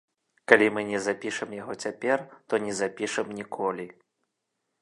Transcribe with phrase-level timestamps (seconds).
[0.51, 3.87] Калі мы не запішам яго цяпер, то не запішам ніколі.